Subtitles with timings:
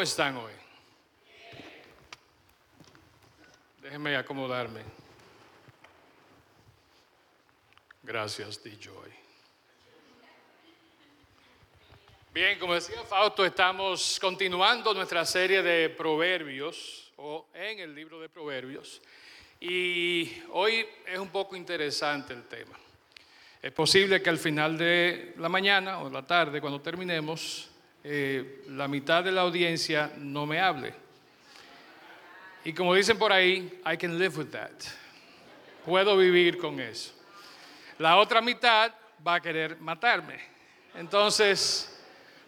[0.00, 0.52] ¿Cómo están hoy?
[3.82, 4.80] Déjenme acomodarme.
[8.02, 9.10] Gracias, D-Joy.
[12.32, 18.30] Bien, como decía Fausto, estamos continuando nuestra serie de proverbios, o en el libro de
[18.30, 19.02] proverbios,
[19.60, 22.78] y hoy es un poco interesante el tema.
[23.60, 27.69] Es posible que al final de la mañana o la tarde, cuando terminemos,
[28.02, 30.94] eh, la mitad de la audiencia no me hable.
[32.64, 34.70] Y como dicen por ahí, I can live with that.
[35.84, 37.12] Puedo vivir con eso.
[37.98, 38.92] La otra mitad
[39.26, 40.38] va a querer matarme.
[40.94, 42.00] Entonces,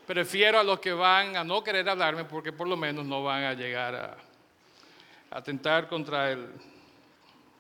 [0.07, 3.45] prefiero a los que van a no querer hablarme porque por lo menos no van
[3.45, 4.17] a llegar a
[5.31, 6.49] atentar contra el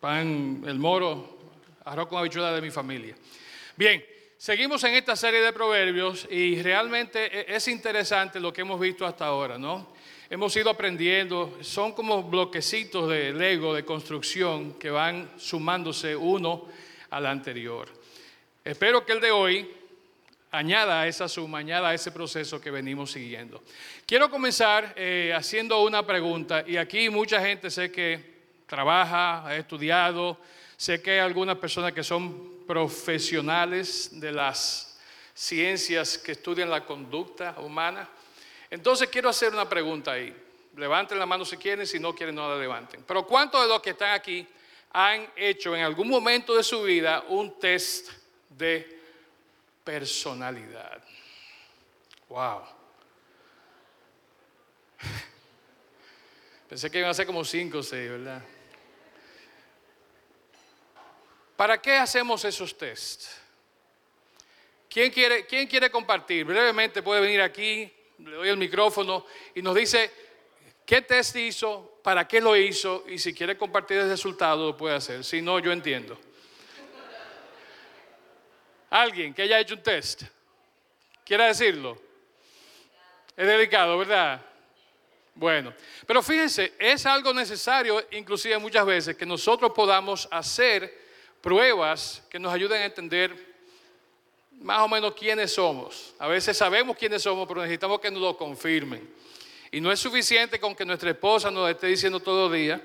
[0.00, 1.38] pan, el moro,
[1.84, 3.14] arroz con habichuela de mi familia.
[3.76, 4.04] Bien,
[4.42, 9.06] seguimos en esta serie de proverbios y realmente e, es interesante lo que hemos visto
[9.06, 9.92] hasta ahora, ¿no?
[10.28, 16.66] Hemos ido aprendiendo, son como bloquecitos de Lego, de construcción, que van sumándose uno
[17.10, 17.88] al anterior.
[18.64, 19.70] Espero que el de hoy
[20.50, 23.62] añada a esa suma, añada a ese proceso que venimos siguiendo.
[24.06, 28.18] Quiero comenzar eh, haciendo una pregunta, y aquí mucha gente sé que
[28.66, 30.36] trabaja, ha estudiado,
[30.76, 34.98] sé que hay algunas personas que son profesionales de las
[35.34, 38.08] ciencias que estudian la conducta humana.
[38.70, 40.34] Entonces quiero hacer una pregunta ahí.
[40.76, 43.04] Levanten la mano si quieren, si no quieren no la levanten.
[43.06, 44.46] Pero ¿cuántos de los que están aquí
[44.92, 48.10] han hecho en algún momento de su vida un test
[48.48, 49.00] de
[49.84, 51.02] personalidad?
[52.28, 52.62] Wow.
[56.68, 58.42] Pensé que iban a ser como cinco o seis, ¿verdad?
[61.62, 63.40] ¿Para qué hacemos esos tests?
[64.90, 66.44] ¿Quién quiere, ¿Quién quiere compartir?
[66.44, 69.24] Brevemente puede venir aquí, le doy el micrófono
[69.54, 70.10] y nos dice
[70.84, 74.96] qué test hizo, para qué lo hizo y si quiere compartir el resultado lo puede
[74.96, 75.22] hacer.
[75.22, 76.18] Si no, yo entiendo.
[78.90, 80.24] Alguien que haya hecho un test,
[81.24, 81.96] ¿quiere decirlo?
[83.36, 84.44] Es delicado, ¿verdad?
[85.36, 85.72] Bueno,
[86.08, 91.01] pero fíjense, es algo necesario, inclusive muchas veces, que nosotros podamos hacer
[91.42, 93.52] pruebas que nos ayuden a entender
[94.60, 96.14] más o menos quiénes somos.
[96.18, 99.06] A veces sabemos quiénes somos, pero necesitamos que nos lo confirmen.
[99.70, 102.82] Y no es suficiente con que nuestra esposa nos esté diciendo todo el día,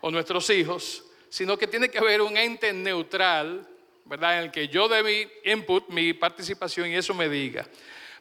[0.00, 3.66] o nuestros hijos, sino que tiene que haber un ente neutral,
[4.04, 4.38] ¿verdad?
[4.38, 7.66] En el que yo dé mi input, mi participación y eso me diga.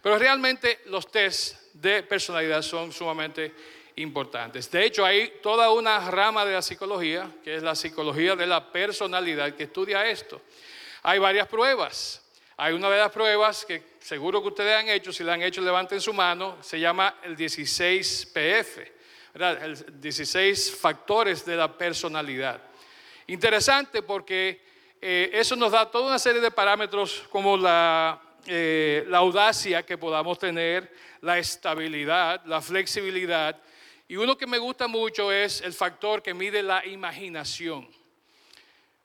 [0.02, 3.53] Pero realmente los test de personalidad son sumamente
[3.96, 4.70] importantes.
[4.72, 8.72] De hecho, hay toda una rama de la psicología, que es la psicología de la
[8.72, 10.42] personalidad, que estudia esto.
[11.04, 12.22] Hay varias pruebas.
[12.58, 15.62] Hay una de las pruebas que seguro que ustedes han hecho, si la han hecho
[15.62, 18.92] levanten su mano, se llama el 16PF,
[19.36, 22.62] el 16 factores de la personalidad.
[23.28, 24.62] Interesante porque
[25.02, 29.98] eh, eso nos da toda una serie de parámetros como la, eh, la audacia que
[29.98, 33.58] podamos tener, la estabilidad, la flexibilidad,
[34.13, 37.90] y uno que me gusta mucho es el factor que mide la imaginación.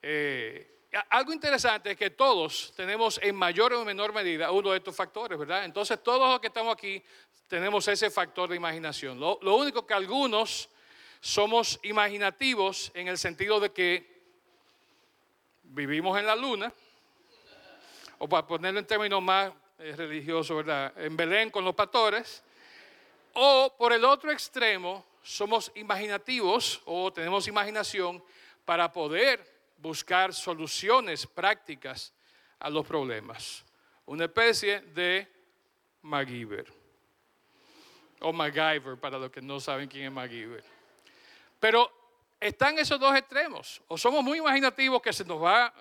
[0.03, 4.95] Eh, algo interesante es que todos tenemos en mayor o menor medida uno de estos
[4.95, 5.65] factores, ¿verdad?
[5.65, 7.03] Entonces todos los que estamos aquí
[7.47, 9.19] tenemos ese factor de imaginación.
[9.19, 10.69] Lo, lo único que algunos
[11.23, 14.21] somos imaginativos en el sentido de que
[15.63, 16.71] vivimos en la luna,
[18.19, 20.93] o para ponerlo en términos más eh, religiosos, ¿verdad?
[20.99, 22.43] En Belén con los pastores,
[23.35, 28.23] o por el otro extremo, somos imaginativos o tenemos imaginación
[28.65, 29.45] para poder
[29.79, 32.13] buscar soluciones prácticas
[32.59, 33.65] a los problemas.
[34.07, 35.29] Una especie de
[36.03, 36.67] MacGyver.
[38.21, 40.65] O MacGyver, para los que no saben quién es MacGyver.
[41.61, 41.91] Pero
[42.41, 43.81] están esos dos extremos.
[43.89, 45.73] O somos muy imaginativos que se nos va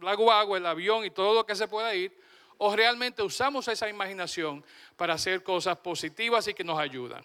[0.00, 2.16] la guagua, el avión y todo lo que se pueda ir,
[2.58, 4.64] o realmente usamos esa imaginación
[4.96, 7.24] para hacer cosas positivas y que nos ayudan.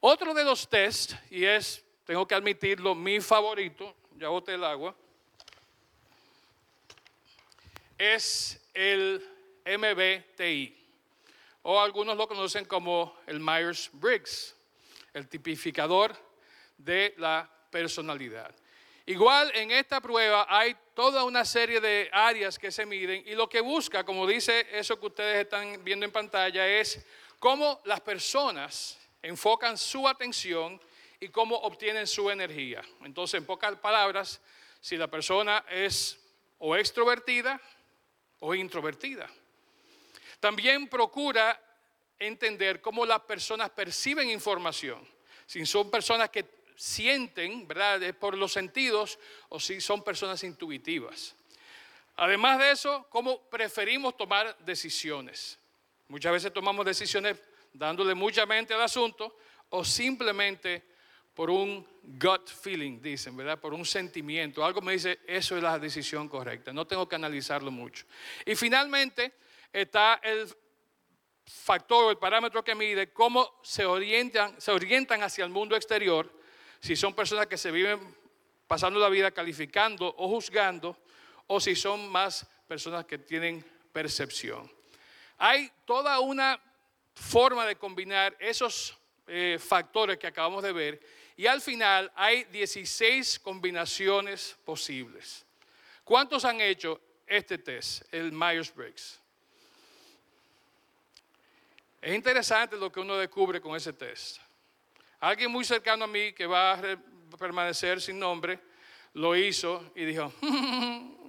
[0.00, 4.94] Otro de los tests, y es, tengo que admitirlo, mi favorito, ya boté el agua,
[7.98, 9.24] es el
[9.64, 10.76] MBTI,
[11.62, 14.54] o algunos lo conocen como el Myers-Briggs,
[15.14, 16.16] el tipificador
[16.76, 18.54] de la personalidad.
[19.06, 23.48] Igual en esta prueba hay toda una serie de áreas que se miden y lo
[23.48, 27.04] que busca, como dice eso que ustedes están viendo en pantalla, es
[27.38, 30.80] cómo las personas enfocan su atención
[31.18, 32.82] y cómo obtienen su energía.
[33.04, 34.40] Entonces, en pocas palabras,
[34.80, 36.18] si la persona es
[36.58, 37.60] o extrovertida
[38.38, 39.28] o introvertida.
[40.38, 41.60] También procura
[42.18, 45.06] entender cómo las personas perciben información.
[45.46, 48.14] Si son personas que sienten, ¿verdad?
[48.16, 51.34] Por los sentidos o si son personas intuitivas.
[52.16, 55.58] Además de eso, cómo preferimos tomar decisiones.
[56.08, 57.38] Muchas veces tomamos decisiones
[57.72, 59.36] dándole mucha mente al asunto
[59.70, 60.82] o simplemente
[61.34, 63.58] por un gut feeling, dicen, ¿verdad?
[63.58, 64.64] Por un sentimiento.
[64.64, 66.72] Algo me dice, eso es la decisión correcta.
[66.72, 68.04] No tengo que analizarlo mucho.
[68.44, 69.32] Y finalmente
[69.72, 70.46] está el
[71.46, 76.30] factor, el parámetro que mide cómo se orientan, se orientan hacia el mundo exterior.
[76.82, 78.00] Si son personas que se viven
[78.66, 80.96] pasando la vida calificando o juzgando,
[81.46, 84.70] o si son más personas que tienen percepción.
[85.38, 86.60] Hay toda una
[87.14, 88.96] forma de combinar esos
[89.26, 91.00] eh, factores que acabamos de ver
[91.36, 95.46] y al final hay 16 combinaciones posibles.
[96.02, 99.20] ¿Cuántos han hecho este test, el Myers-Briggs?
[102.00, 104.41] Es interesante lo que uno descubre con ese test.
[105.22, 106.80] Alguien muy cercano a mí que va a
[107.38, 108.58] permanecer sin nombre
[109.14, 110.32] lo hizo y dijo,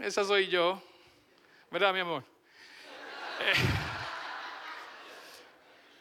[0.02, 0.82] esa soy yo.
[1.70, 2.24] ¿Verdad, mi amor?
[3.40, 3.54] Eh,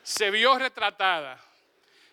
[0.02, 1.38] se vio retratada.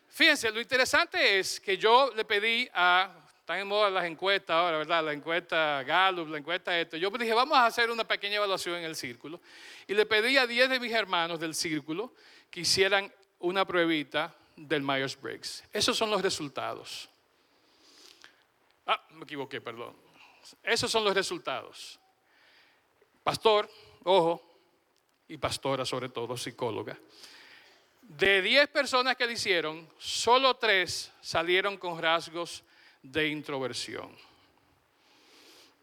[0.09, 4.79] Fíjense, lo interesante es que yo le pedí a, están en moda las encuestas ahora,
[4.79, 5.01] ¿verdad?
[5.01, 6.97] La encuesta Gallup, la encuesta esto.
[6.97, 9.39] Yo dije, vamos a hacer una pequeña evaluación en el círculo.
[9.87, 12.13] Y le pedí a 10 de mis hermanos del círculo
[12.51, 13.09] que hicieran
[13.39, 14.35] una pruebita
[14.67, 15.63] del Myers-Briggs.
[15.71, 17.09] Esos son los resultados.
[18.85, 19.95] Ah, me equivoqué, perdón.
[20.63, 21.99] Esos son los resultados.
[23.23, 23.69] Pastor,
[24.03, 24.43] ojo,
[25.27, 26.97] y pastora sobre todo, psicóloga.
[28.01, 32.63] De 10 personas que lo hicieron, solo 3 salieron con rasgos
[33.03, 34.11] de introversión.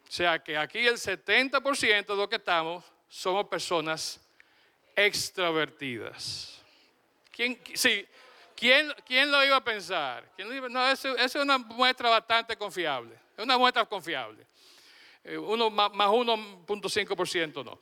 [0.08, 4.20] O sea que aquí el 70% de lo que estamos somos personas
[4.94, 6.60] extrovertidas.
[7.30, 8.06] ¿Quién, sí,
[8.56, 10.28] ¿quién, quién lo iba a pensar?
[10.70, 13.14] no, eso, es una muestra bastante confiable.
[13.36, 14.46] Es una muestra confiable.
[15.22, 17.78] Eh, uno, más 1.5% no.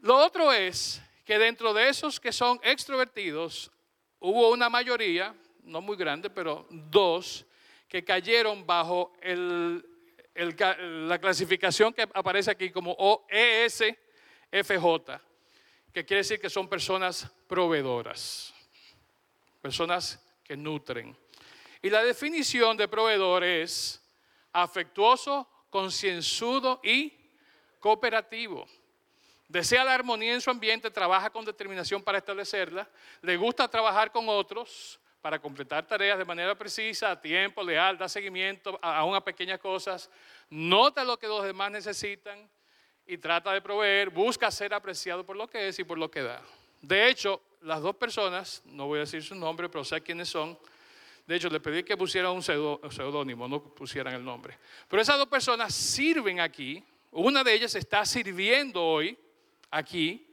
[0.00, 3.70] Lo otro es que dentro de esos que son extrovertidos,
[4.18, 7.46] hubo una mayoría, no muy grande, pero dos,
[7.88, 9.12] que cayeron bajo
[10.34, 13.96] la clasificación que aparece aquí como OESFJ,
[15.92, 18.54] que quiere decir que son personas proveedoras,
[19.66, 21.16] personas que nutren.
[21.82, 24.00] Y la definición de proveedor es
[24.52, 27.12] afectuoso, concienzudo y
[27.80, 28.64] cooperativo.
[29.48, 32.88] Desea la armonía en su ambiente, trabaja con determinación para establecerla,
[33.22, 38.08] le gusta trabajar con otros para completar tareas de manera precisa, a tiempo, leal, da
[38.08, 40.08] seguimiento a, a pequeñas cosas,
[40.48, 42.48] nota lo que los demás necesitan
[43.04, 46.22] y trata de proveer, busca ser apreciado por lo que es y por lo que
[46.22, 46.40] da.
[46.80, 50.58] De hecho, las dos personas, no voy a decir su nombre, pero sé quiénes son,
[51.26, 54.56] de hecho, le pedí que pusieran un seudónimo, no pusieran el nombre.
[54.88, 56.82] Pero esas dos personas sirven aquí.
[57.10, 59.18] Una de ellas está sirviendo hoy
[59.70, 60.26] aquí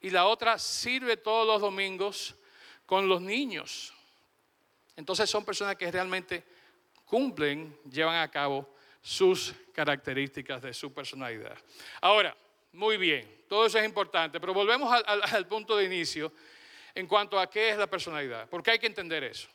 [0.00, 2.34] y la otra sirve todos los domingos
[2.86, 3.94] con los niños.
[4.96, 6.44] Entonces son personas que realmente
[7.04, 11.56] cumplen, llevan a cabo sus características de su personalidad.
[12.00, 12.36] Ahora,
[12.72, 16.32] muy bien, todo eso es importante, pero volvemos al, punto de inicio
[16.94, 19.48] en cuanto a qué es la personalidad, porque hay que entender eso.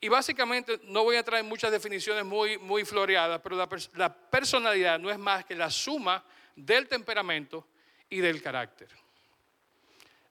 [0.00, 3.56] Y básicamente no voy a traer muchas definiciones muy, muy floreadas, pero
[3.94, 6.24] la personalidad no es más que la suma
[6.54, 7.66] del temperamento
[8.08, 8.88] y del carácter.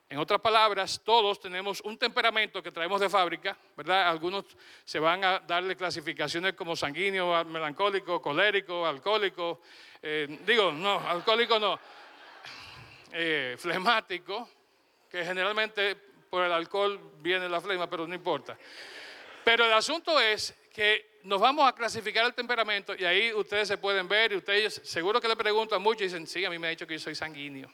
[0.09, 4.07] En otras palabras, todos tenemos un temperamento que traemos de fábrica, ¿verdad?
[4.07, 4.45] Algunos
[4.85, 9.59] se van a darle clasificaciones como sanguíneo, melancólico, colérico, alcohólico.
[10.01, 11.77] Eh, digo, no, alcohólico no.
[13.11, 14.49] Eh, flemático,
[15.09, 18.57] que generalmente por el alcohol viene la flema, pero no importa.
[19.43, 23.77] Pero el asunto es que nos vamos a clasificar el temperamento y ahí ustedes se
[23.77, 26.67] pueden ver y ustedes seguro que le preguntan mucho y dicen, sí, a mí me
[26.67, 27.69] ha dicho que yo soy sanguíneo,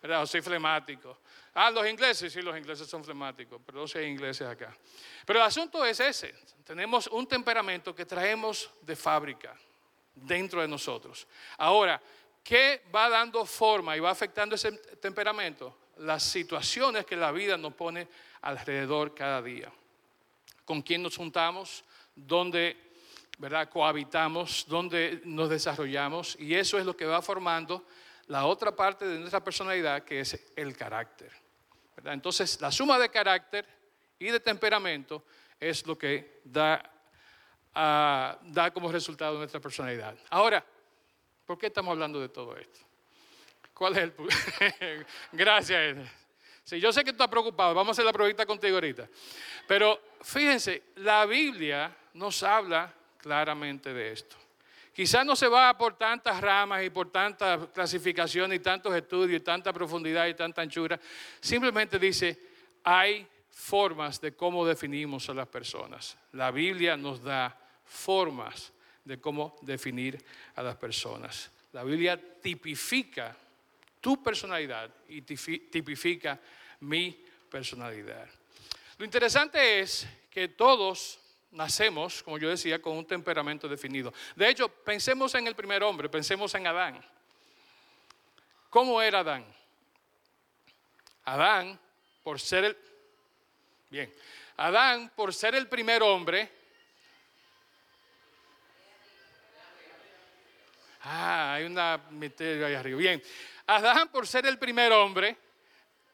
[0.00, 0.22] ¿verdad?
[0.22, 1.18] O soy flemático.
[1.54, 4.76] Ah, los ingleses, sí, los ingleses son flemáticos, pero no sé ingleses acá.
[5.26, 9.56] Pero el asunto es ese, tenemos un temperamento que traemos de fábrica
[10.14, 11.26] dentro de nosotros.
[11.56, 12.00] Ahora,
[12.44, 15.76] ¿qué va dando forma y va afectando ese temperamento?
[15.98, 18.08] Las situaciones que la vida nos pone
[18.42, 19.72] alrededor cada día.
[20.64, 22.76] Con quién nos juntamos, donde
[23.38, 23.68] ¿verdad?
[23.68, 27.86] cohabitamos, donde nos desarrollamos, y eso es lo que va formando
[28.26, 31.32] la otra parte de nuestra personalidad, que es el carácter.
[32.04, 33.66] Entonces, la suma de carácter
[34.18, 35.24] y de temperamento
[35.58, 36.82] es lo que da,
[37.74, 40.16] ah, da como resultado nuestra personalidad.
[40.30, 40.64] Ahora,
[41.46, 42.87] ¿por qué estamos hablando de todo esto?
[43.78, 44.12] ¿Cuál es el
[45.32, 45.98] Gracias.
[46.64, 49.08] Sí, yo sé que tú estás preocupado, vamos a hacer la pruebita contigo ahorita.
[49.68, 54.36] Pero fíjense, la Biblia nos habla claramente de esto.
[54.92, 59.44] Quizás no se va por tantas ramas y por tantas clasificaciones y tantos estudios y
[59.44, 60.98] tanta profundidad y tanta anchura.
[61.40, 62.36] Simplemente dice,
[62.82, 66.18] hay formas de cómo definimos a las personas.
[66.32, 68.72] La Biblia nos da formas
[69.04, 70.18] de cómo definir
[70.56, 71.52] a las personas.
[71.72, 73.36] La Biblia tipifica
[74.08, 76.40] tu personalidad y tipifica
[76.80, 78.26] mi personalidad.
[78.96, 84.14] Lo interesante es que todos nacemos, como yo decía, con un temperamento definido.
[84.34, 87.04] De hecho, pensemos en el primer hombre, pensemos en Adán.
[88.70, 89.44] ¿Cómo era Adán?
[91.26, 91.78] Adán,
[92.22, 92.78] por ser el...
[93.90, 94.10] Bien,
[94.56, 96.50] Adán, por ser el primer hombre...
[101.02, 102.98] Ah, hay una misterio ahí arriba.
[102.98, 103.22] Bien,
[103.68, 105.36] Adán, por ser el primer hombre,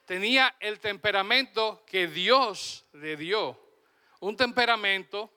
[0.07, 3.57] tenía el temperamento que Dios le dio
[4.19, 5.31] un temperamento,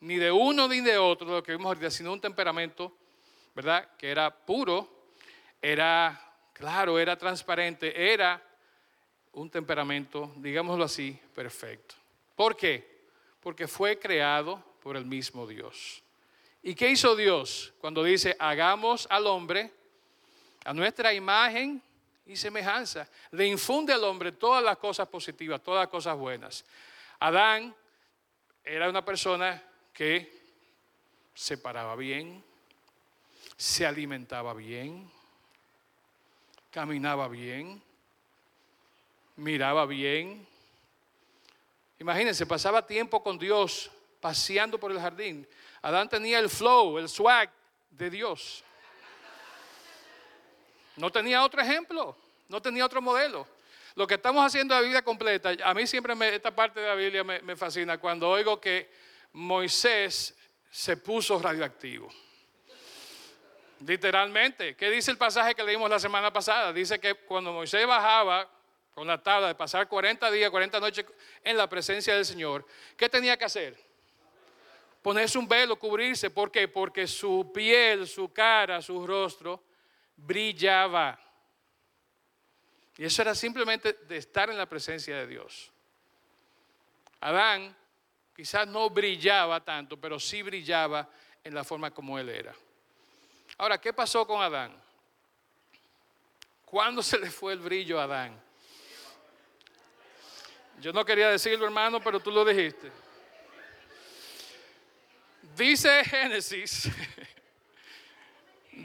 [0.00, 2.96] ni de uno ni de otro, lo que vimos ahorita, sino un temperamento,
[3.56, 3.88] ¿verdad?
[3.96, 5.08] Que era puro,
[5.60, 8.40] era claro, era transparente, era
[9.32, 11.96] un temperamento, digámoslo así, perfecto.
[12.36, 13.00] ¿Por qué?
[13.40, 16.04] Porque fue creado por el mismo Dios.
[16.62, 19.72] ¿Y qué hizo Dios cuando dice, hagamos al hombre
[20.64, 21.82] a nuestra imagen
[22.26, 23.08] y semejanza?
[23.32, 26.64] Le infunde al hombre todas las cosas positivas, todas las cosas buenas.
[27.20, 27.74] Adán
[28.64, 29.62] era una persona
[29.92, 30.38] que
[31.34, 32.42] se paraba bien,
[33.56, 35.10] se alimentaba bien,
[36.70, 37.82] caminaba bien,
[39.36, 40.46] miraba bien.
[41.98, 45.46] Imagínense, pasaba tiempo con Dios paseando por el jardín.
[45.82, 47.50] Adán tenía el flow, el swag
[47.90, 48.64] de Dios.
[50.98, 52.16] No tenía otro ejemplo,
[52.48, 53.46] no tenía otro modelo.
[53.94, 57.22] Lo que estamos haciendo la vida completa, a mí siempre esta parte de la Biblia
[57.22, 58.90] me, fascina cuando oigo que
[59.32, 60.36] Moisés
[60.70, 62.08] se puso radioactivo.
[63.86, 66.72] Literalmente, ¿qué dice el pasaje que leímos la semana pasada?
[66.72, 68.48] Dice que cuando Moisés bajaba
[68.92, 71.06] con la tabla de pasar 40 días, 40 noches
[71.44, 73.76] en la presencia del Señor, ¿qué tenía que hacer?
[75.00, 76.28] Ponerse un velo, cubrirse.
[76.28, 76.66] ¿Por qué?
[76.66, 79.62] Porque su piel, su cara, su rostro
[80.18, 81.18] brillaba.
[82.96, 85.70] Y eso era simplemente de estar en la presencia de Dios.
[87.20, 87.74] Adán
[88.34, 91.08] quizás no brillaba tanto, pero sí brillaba
[91.42, 92.54] en la forma como él era.
[93.56, 94.72] Ahora, ¿qué pasó con Adán?
[96.64, 98.40] ¿Cuándo se le fue el brillo a Adán?
[100.80, 102.92] Yo no quería decirlo, hermano, pero tú lo dijiste.
[105.56, 106.88] Dice Génesis,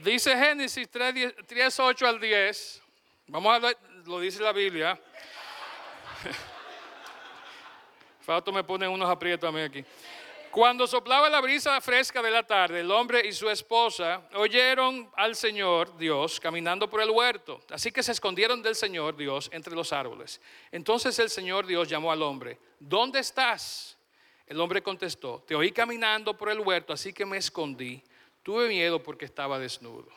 [0.02, 2.82] dice Génesis 3, 3 8 al 10.
[3.28, 5.00] Vamos a ver, lo dice la Biblia.
[8.22, 9.86] Fausto me pone unos aprietos a mí aquí.
[10.50, 15.36] Cuando soplaba la brisa fresca de la tarde, el hombre y su esposa oyeron al
[15.36, 17.62] Señor Dios caminando por el huerto.
[17.72, 20.40] Así que se escondieron del Señor Dios entre los árboles.
[20.72, 23.98] Entonces el Señor Dios llamó al hombre, ¿dónde estás?
[24.46, 28.04] El hombre contestó, te oí caminando por el huerto, así que me escondí.
[28.44, 30.08] Tuve miedo porque estaba desnudo.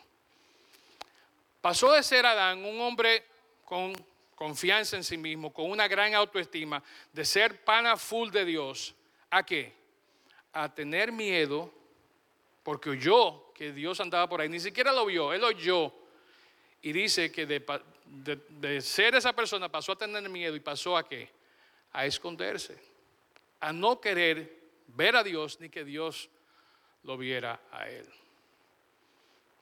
[1.60, 3.24] Pasó de ser Adán un hombre
[3.64, 3.92] con
[4.34, 8.94] confianza en sí mismo, con una gran autoestima, de ser pana full de Dios,
[9.30, 9.72] ¿a qué?
[10.52, 11.72] A tener miedo,
[12.62, 15.92] porque oyó que Dios andaba por ahí, ni siquiera lo vio, él oyó.
[16.82, 17.64] Y dice que de,
[18.50, 21.30] de ser esa persona pasó a tener miedo y pasó a qué?
[21.92, 22.78] A esconderse,
[23.58, 24.54] a no querer
[24.88, 26.28] ver a Dios ni que Dios
[27.06, 28.06] lo viera a él.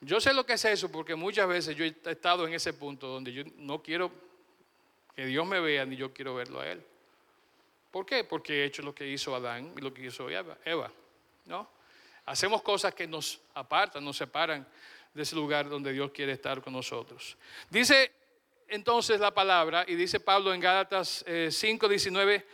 [0.00, 3.06] Yo sé lo que es eso porque muchas veces yo he estado en ese punto
[3.06, 4.10] donde yo no quiero
[5.14, 6.82] que Dios me vea ni yo quiero verlo a Él.
[7.90, 8.24] ¿Por qué?
[8.24, 10.92] Porque he hecho lo que hizo Adán y lo que hizo Eva.
[11.46, 11.68] ¿no?
[12.26, 14.66] Hacemos cosas que nos apartan, nos separan
[15.12, 17.36] de ese lugar donde Dios quiere estar con nosotros.
[17.70, 18.10] Dice
[18.68, 22.46] entonces la palabra, y dice Pablo en Gálatas 5, 19,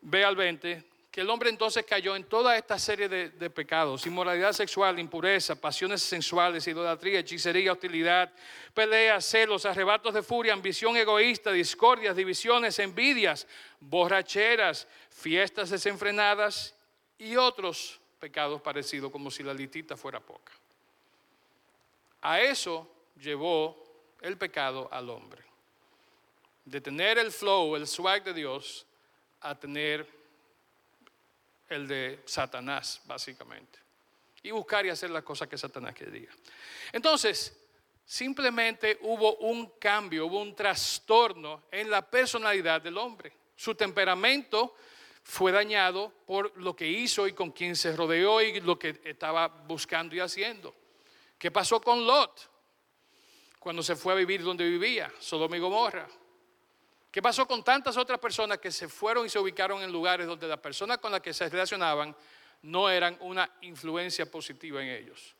[0.00, 4.52] ve al 20, que el hombre entonces cayó en toda esta serie de, pecados, inmoralidad
[4.52, 8.30] sexual, impureza, pasiones sensuales, idolatría, hechicería, hostilidad,
[8.74, 13.46] peleas, celos, arrebatos de furia, ambición egoísta, discordias, divisiones, envidias,
[13.80, 16.74] borracheras, fiestas desenfrenadas
[17.18, 20.52] y otros pecados parecidos, como si la litita fuera poca.
[22.20, 22.86] A eso
[23.18, 23.82] llevó
[24.20, 25.42] el pecado al hombre.
[26.66, 28.84] De tener el flow, el swag de Dios,
[29.40, 30.17] a tener
[31.68, 33.78] el de Satanás, básicamente.
[34.42, 36.30] Y buscar y hacer las cosas que Satanás quería.
[36.92, 37.56] Entonces,
[38.04, 43.32] simplemente hubo un cambio, hubo un trastorno en la personalidad del hombre.
[43.56, 44.76] Su temperamento
[45.22, 49.48] fue dañado por lo que hizo y con quien se rodeó y lo que estaba
[49.48, 50.74] buscando y haciendo.
[51.38, 52.50] ¿Qué pasó con Lot
[53.58, 56.08] cuando se fue a vivir donde vivía, Sodoma y Gomorra?
[57.10, 60.46] ¿Qué pasó con tantas otras personas que se fueron y se ubicaron en lugares donde
[60.46, 62.14] las personas con las que se relacionaban
[62.62, 65.34] no eran una influencia positiva en ellos?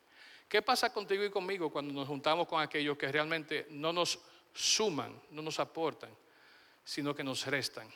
[0.49, 4.19] ¿Qué pasa contigo y conmigo cuando nos juntamos con aquellos que realmente no nos
[4.55, 6.11] suman, no nos aportan,
[6.83, 7.87] sino que nos restan?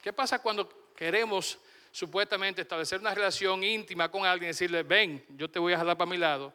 [0.00, 1.58] ¿Qué pasa cuando queremos
[1.92, 5.98] supuestamente establecer una relación íntima con alguien y decirle, ven, yo te voy a jalar
[5.98, 6.54] para mi lado?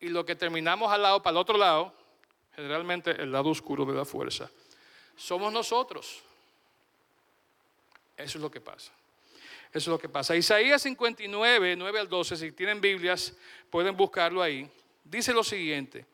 [0.00, 1.94] Y lo que terminamos al lado, para el otro lado,
[2.54, 4.50] generalmente el lado oscuro de la fuerza,
[5.16, 6.22] somos nosotros.
[8.16, 8.92] Eso es lo que pasa.
[9.68, 10.36] Eso es lo que pasa.
[10.36, 13.34] Isaías 59, 9 al 12, si tienen Biblias,
[13.70, 14.70] pueden buscarlo ahí.
[15.02, 16.06] Dice lo siguiente.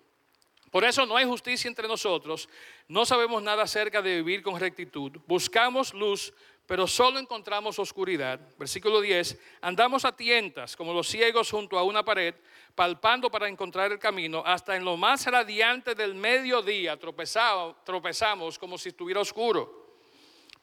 [0.71, 2.49] Por eso no hay justicia entre nosotros,
[2.87, 6.33] no sabemos nada acerca de vivir con rectitud, buscamos luz,
[6.71, 8.39] pero solo encontramos oscuridad.
[8.57, 12.33] Versículo 10, andamos a tientas como los ciegos junto a una pared,
[12.77, 18.91] palpando para encontrar el camino, hasta en lo más radiante del mediodía tropezamos como si
[18.91, 19.97] estuviera oscuro.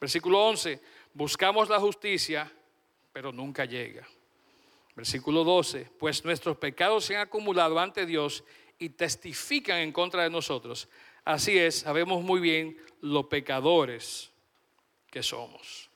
[0.00, 0.80] Versículo 11,
[1.12, 2.50] buscamos la justicia,
[3.12, 4.08] pero nunca llega.
[4.96, 8.44] Versículo 12, pues nuestros pecados se han acumulado ante Dios
[8.78, 10.88] y testifican en contra de nosotros.
[11.22, 14.32] Así es, sabemos muy bien los pecadores
[15.10, 15.87] que somos.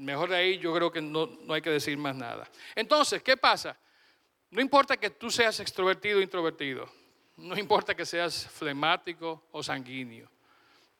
[0.00, 2.48] Mejor de ahí yo creo que no, hay que decir más nada.
[2.74, 3.76] Entonces, ¿qué pasa?
[4.50, 6.90] No importa que tú seas extrovertido o introvertido.
[7.36, 10.26] No importa que seas flemático o sanguíneo.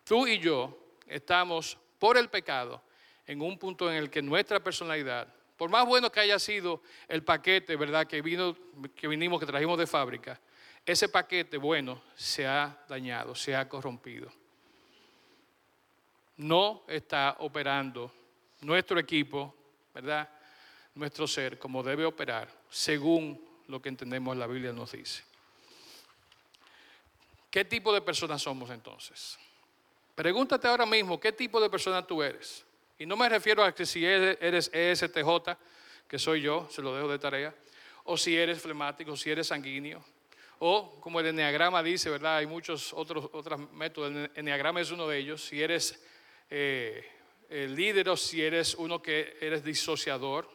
[0.05, 2.83] Tú y yo estamos por el pecado
[3.27, 7.25] en un punto en el que nuestra personalidad, por más bueno que haya sido el
[7.25, 8.07] paquete, ¿verdad?
[8.07, 8.55] Que vino
[8.95, 10.39] que vinimos que trajimos de fábrica,
[10.85, 14.31] ese paquete bueno se ha dañado, se ha corrompido.
[16.37, 18.20] No está operando
[18.61, 19.55] nuestro equipo,
[19.95, 20.29] ¿verdad?
[20.95, 25.23] Nuestro ser, como debe operar, según lo que entendemos la Biblia nos dice.
[27.51, 29.39] ¿Qué tipo de personas somos entonces?
[30.15, 32.65] Pregúntate ahora mismo, ¿qué tipo de persona tú eres?
[32.99, 35.57] Y no me refiero a que si eres ESTJ,
[36.07, 37.55] que soy yo, se lo dejo de tarea,
[38.05, 40.05] o si eres flemático, si eres sanguíneo,
[40.59, 42.37] o como el enneagrama dice, ¿verdad?
[42.37, 46.05] Hay muchos otros, otros métodos, el enneagrama es uno de ellos, si eres
[46.51, 47.09] eh,
[47.51, 50.49] el líder o si eres uno que eres disociador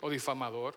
[0.00, 0.76] o difamador.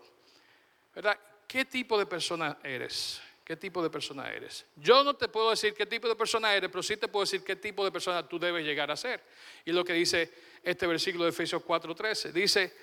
[0.94, 1.18] ¿Verdad?
[1.48, 3.22] ¿Qué tipo de persona eres?
[3.46, 4.66] ¿Qué tipo de persona eres?
[4.76, 7.44] Yo no te puedo decir qué tipo de persona eres, pero sí te puedo decir
[7.44, 9.22] qué tipo de persona tú debes llegar a ser.
[9.66, 10.32] Y lo que dice
[10.64, 12.32] este versículo de Efesios 4:13.
[12.32, 12.74] Dice,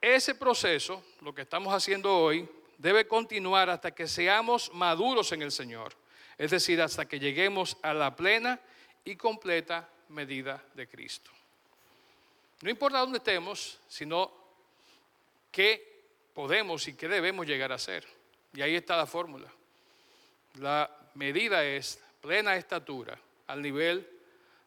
[0.00, 5.52] ese proceso, lo que estamos haciendo hoy, debe continuar hasta que seamos maduros en el
[5.52, 5.94] Señor.
[6.36, 8.60] Es decir, hasta que lleguemos a la plena
[9.04, 11.37] y completa medida de Cristo.
[12.60, 14.32] No importa dónde estemos, sino
[15.50, 16.02] qué
[16.34, 18.04] podemos y qué debemos llegar a ser.
[18.52, 19.52] Y ahí está la fórmula.
[20.54, 24.08] La medida es plena estatura al nivel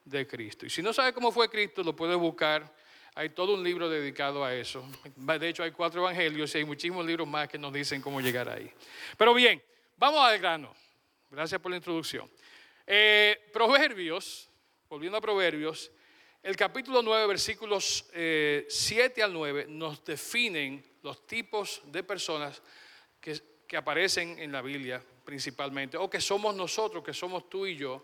[0.05, 0.65] de Cristo.
[0.65, 2.73] Y si no sabe cómo fue Cristo, lo puede buscar.
[3.15, 4.85] Hay todo un libro dedicado a eso.
[5.15, 8.47] De hecho, hay cuatro evangelios y hay muchísimos libros más que nos dicen cómo llegar
[8.47, 8.71] ahí.
[9.17, 9.61] Pero bien,
[9.97, 10.73] vamos al grano.
[11.29, 12.29] Gracias por la introducción.
[12.87, 14.49] Eh, proverbios,
[14.89, 15.91] volviendo a Proverbios,
[16.43, 22.61] el capítulo 9, versículos 7 eh, al 9, nos definen los tipos de personas
[23.19, 27.75] que, que aparecen en la Biblia principalmente, o que somos nosotros, que somos tú y
[27.75, 28.03] yo,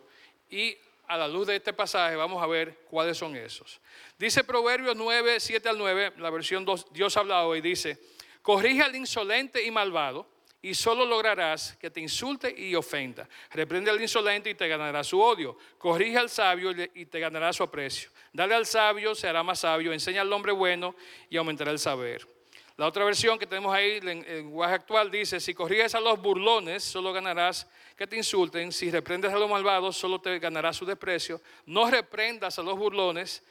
[0.50, 3.82] y a la luz de este pasaje vamos a ver cuáles son esos.
[4.18, 7.98] Dice Proverbios 9, 7 al 9, la versión Dios habla hoy, dice,
[8.42, 10.28] corrige al insolente y malvado
[10.62, 13.28] y solo lograrás que te insulte y ofenda.
[13.52, 15.58] Reprende al insolente y te ganará su odio.
[15.78, 18.10] Corrige al sabio y te ganará su aprecio.
[18.34, 19.94] Dale al sabio, se hará más sabio.
[19.94, 20.96] Enseña al hombre bueno
[21.30, 22.28] y aumentará el saber.
[22.76, 26.84] La otra versión que tenemos ahí, en lenguaje actual, dice, si corriges a los burlones,
[26.84, 28.72] solo ganarás que te insulten.
[28.72, 31.42] Si reprendes a los malvados, solo te ganará su desprecio.
[31.66, 33.44] No reprendas a los burlones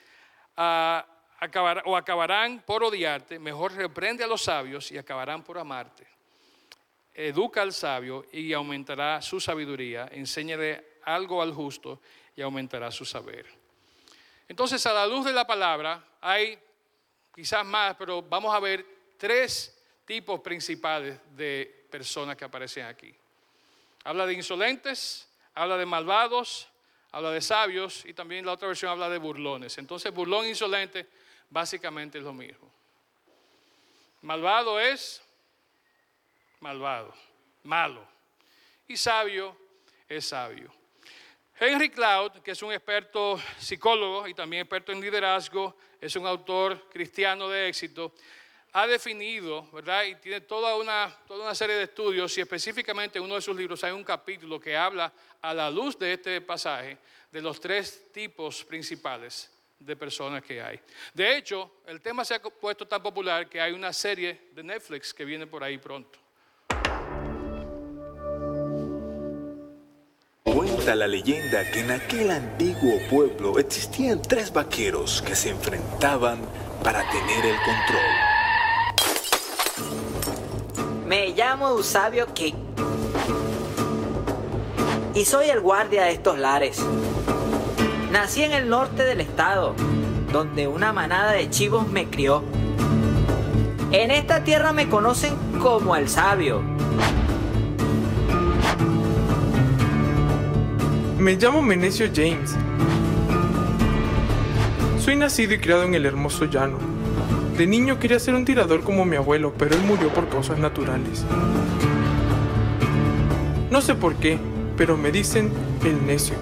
[0.57, 3.38] o acabarán por odiarte.
[3.38, 6.15] Mejor reprende a los sabios y acabarán por amarte
[7.16, 12.00] educa al sabio y aumentará su sabiduría, enséñale algo al justo
[12.37, 13.46] y aumentará su saber.
[14.46, 16.59] Entonces, a la luz de la palabra, hay
[17.35, 18.85] quizás más, pero vamos a ver
[19.16, 19.74] tres
[20.05, 23.14] tipos principales de personas que aparecen aquí.
[24.05, 26.68] Habla de insolentes, habla de malvados,
[27.12, 29.79] habla de sabios y también la otra versión habla de burlones.
[29.79, 31.07] Entonces, burlón e insolente
[31.48, 32.70] básicamente es lo mismo.
[34.20, 35.22] Malvado es
[36.66, 37.14] malvado,
[37.62, 38.05] malo.
[38.88, 39.57] y sabio
[40.09, 40.74] es sabio.
[41.61, 46.88] Henry Cloud, que es un experto psicólogo y también experto en liderazgo, es un autor
[46.90, 48.12] cristiano de éxito,
[48.72, 50.07] ha definido, ¿verdad?
[50.07, 53.57] Y tiene toda una, toda una serie de estudios y específicamente en uno de sus
[53.57, 56.98] libros hay un capítulo que habla a la luz de este pasaje
[57.31, 60.81] de los tres tipos principales de personas que hay.
[61.14, 65.14] De hecho, el tema se ha puesto tan popular que hay una serie de Netflix
[65.14, 66.26] que viene por ahí pronto.
[70.94, 76.38] La leyenda que en aquel antiguo pueblo existían tres vaqueros que se enfrentaban
[76.85, 78.01] para tener el control.
[81.05, 82.55] Me llamo Eusabio King
[85.14, 86.81] y soy el guardia de estos lares.
[88.12, 89.75] Nací en el norte del estado,
[90.33, 92.44] donde una manada de chivos me crió.
[93.90, 96.76] En esta tierra me conocen como el sabio.
[101.18, 102.55] Me llamo Menecio James.
[104.98, 106.76] Soy nacido y criado en el hermoso llano.
[107.57, 111.24] De niño quería ser un tirador como mi abuelo, pero él murió por causas naturales.
[113.70, 114.38] No sé por qué,
[114.76, 115.50] pero me dicen
[115.85, 116.35] el necio.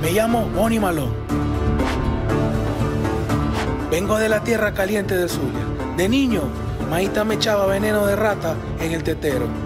[0.00, 1.12] me llamo Bonnie Malone.
[3.90, 5.64] Vengo de la tierra caliente de Zulia.
[5.98, 6.42] De niño,
[6.90, 9.63] Maíta me echaba veneno de rata en el tetero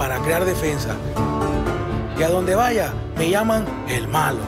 [0.00, 0.96] para crear defensa.
[2.18, 4.40] Y a donde vaya, me llaman el malo.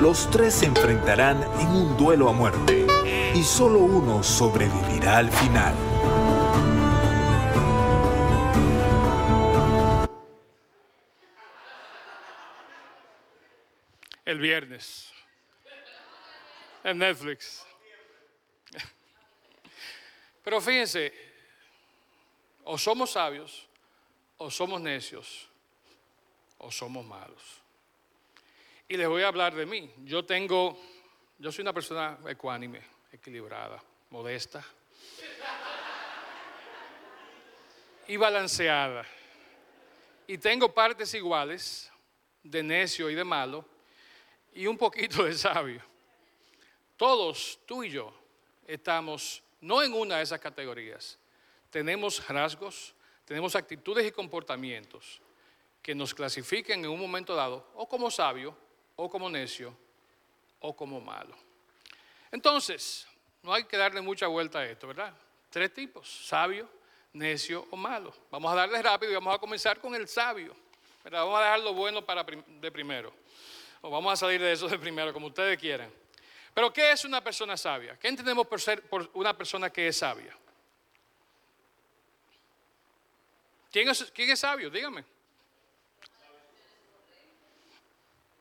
[0.00, 2.86] Los tres se enfrentarán en un duelo a muerte
[3.34, 5.74] y solo uno sobrevivirá al final.
[14.24, 15.12] el viernes
[16.82, 17.64] en Netflix.
[20.42, 21.25] Pero fíjense,
[22.66, 23.68] o somos sabios,
[24.38, 25.48] o somos necios,
[26.58, 27.62] o somos malos.
[28.88, 29.90] Y les voy a hablar de mí.
[30.04, 30.76] Yo tengo,
[31.38, 34.64] yo soy una persona ecuánime, equilibrada, modesta
[38.08, 39.06] y balanceada.
[40.26, 41.90] Y tengo partes iguales
[42.42, 43.64] de necio y de malo
[44.52, 45.82] y un poquito de sabio.
[46.96, 48.12] Todos, tú y yo,
[48.66, 51.16] estamos no en una de esas categorías.
[51.70, 55.20] Tenemos rasgos, tenemos actitudes y comportamientos
[55.82, 58.56] que nos clasifiquen en un momento dado o como sabio,
[58.96, 59.76] o como necio,
[60.60, 61.36] o como malo.
[62.30, 63.06] Entonces,
[63.42, 65.14] no hay que darle mucha vuelta a esto, ¿verdad?
[65.50, 66.68] Tres tipos, sabio,
[67.12, 68.12] necio o malo.
[68.30, 70.56] Vamos a darle rápido y vamos a comenzar con el sabio.
[71.04, 73.12] Vamos a dejar lo bueno para de primero
[73.90, 75.90] vamos a salir de eso de primero, como ustedes quieran.
[76.54, 77.98] Pero ¿qué es una persona sabia?
[77.98, 80.36] ¿Qué entendemos por ser por una persona que es sabia?
[83.70, 84.70] ¿Quién es, sabio?
[84.70, 85.04] Dígame.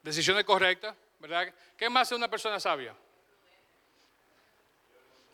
[0.01, 1.53] Decisiones correctas, ¿verdad?
[1.75, 2.95] ¿Qué más es una persona sabia?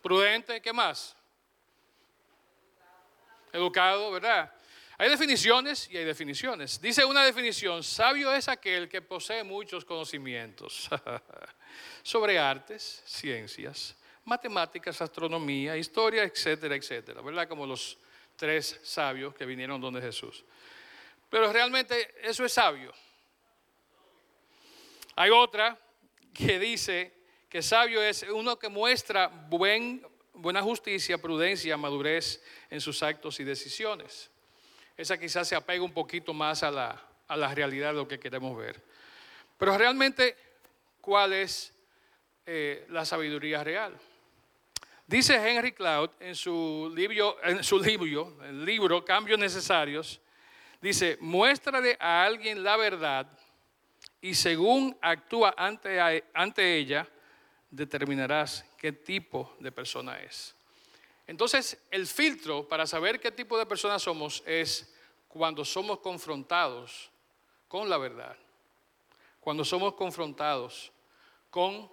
[0.02, 1.16] Prudente, ¿qué más?
[3.52, 4.52] Educado, ¿verdad?
[4.98, 6.80] Hay definiciones y hay definiciones.
[6.80, 10.90] Dice una definición, sabio es aquel que posee muchos conocimientos
[12.04, 17.48] sobre artes, ciencias, matemáticas, astronomía, historia, etcétera, etcétera, ¿verdad?
[17.48, 17.98] Como los
[18.42, 20.44] tres sabios que vinieron donde Jesús.
[21.30, 22.92] Pero realmente eso es sabio.
[25.16, 25.78] Hay otra
[26.34, 27.14] que dice
[27.48, 33.44] que sabio es uno que muestra buen, buena justicia, prudencia, madurez en sus actos y
[33.44, 34.32] decisiones.
[34.98, 38.58] Esa quizás se apega un poquito más a la, a realidad de lo que queremos
[38.58, 38.82] ver.
[39.60, 40.36] Pero realmente,
[41.00, 41.76] ¿cuál es
[42.48, 43.96] eh, la sabiduría real?
[45.08, 50.22] Dice Henry Cloud en su libro, en su libro, libro Cambios Necesarios,
[50.82, 53.28] dice, muéstrale a alguien la verdad
[54.22, 57.08] y según actúa ante, ante ella,
[57.70, 60.56] determinarás qué tipo de persona es.
[61.26, 64.94] Entonces, el filtro para saber qué tipo de persona somos es
[65.28, 67.10] cuando somos confrontados
[67.68, 68.36] con la verdad,
[69.40, 70.92] cuando somos confrontados
[71.50, 71.90] con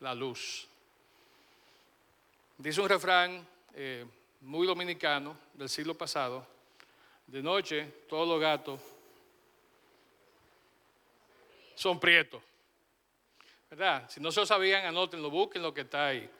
[0.00, 0.68] la luz.
[2.58, 4.06] Dice un refrán eh,
[4.40, 6.46] muy dominicano del siglo pasado,
[7.26, 8.80] de noche todos los gatos
[11.74, 12.42] son prietos.
[13.68, 14.08] ¿Verdad?
[14.08, 16.30] Si no se lo sabían, anótenlo, busquen lo que está ahí.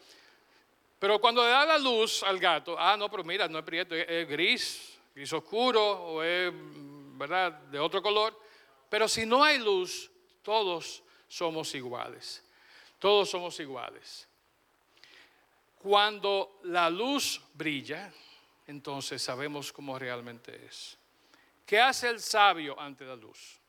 [0.99, 3.95] Pero cuando le da la luz al gato, ah, no, pero mira, no es prieto,
[3.95, 8.41] es, gris, gris oscuro o es, ¿verdad?, de otro color.
[8.89, 10.11] Pero si no hay luz,
[10.43, 12.43] todos somos iguales.
[12.99, 14.27] Todos somos iguales.
[15.87, 18.13] Cuando la luz brilla,
[18.67, 20.99] entonces sabemos cómo realmente es.
[21.65, 23.61] ¿Qué hace el sabio ante la luz?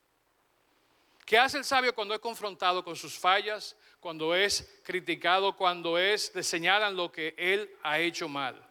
[1.24, 6.34] ¿Qué hace el sabio cuando es confrontado con sus fallas, cuando es criticado, cuando es
[6.34, 8.68] le señalan lo que él ha hecho mal?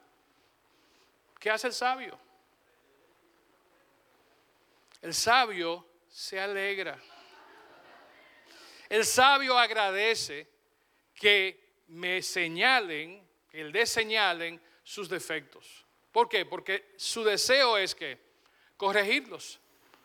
[1.39, 2.19] ¿Qué hace el sabio?
[5.01, 7.01] El sabio se alegra.
[8.89, 10.51] El sabio agradece
[11.15, 13.25] que me señalen,
[13.61, 15.85] el de señalen sus defectos.
[16.13, 16.47] ¿Por qué?
[16.47, 18.19] Porque su deseo es que
[18.77, 19.59] corregirlos,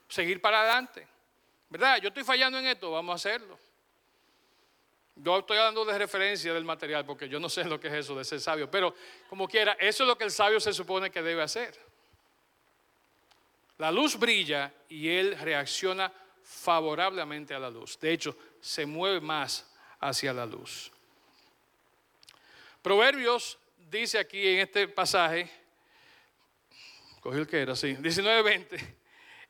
[0.08, 1.08] seguir para adelante.
[1.70, 2.02] ¿Verdad?
[2.02, 3.58] Yo estoy fallando en esto, vamos a hacerlo.
[5.16, 8.16] Yo estoy hablando de referencia del material porque yo no sé lo que es eso
[8.16, 8.96] de ser sabio, pero
[9.30, 11.78] como quiera, eso es lo que el sabio se supone que debe hacer.
[13.78, 16.12] La luz brilla y él reacciona
[16.44, 18.00] favorablemente a la luz.
[18.00, 20.91] De hecho, se mueve más hacia la luz.
[22.82, 23.58] Proverbios
[23.90, 25.50] dice aquí en este pasaje,
[27.20, 28.96] cogí el que era, sí, 19:20,